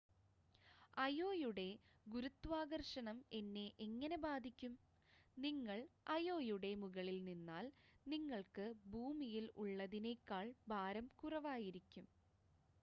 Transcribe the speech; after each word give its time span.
അയോയുടെ 0.97 1.65
ഗുരുത്വാകർഷണം 2.07 3.17
എന്നെ 3.39 3.65
എങ്ങനെ 3.79 4.17
ബാധിക്കും 4.23 4.73
നിങ്ങൾ 5.37 5.79
അയോയുടെ 6.09 6.71
മുകളിൽ 6.81 7.19
നിന്നാൽ 7.23 7.67
നിങ്ങൾക്ക് 8.05 8.65
ഭൂമിയിൽ 8.87 9.45
ഉള്ളതിനേക്കാൾ 9.57 10.45
ഭാരം 10.67 11.07
കുറവായിരിക്കും 11.17 12.07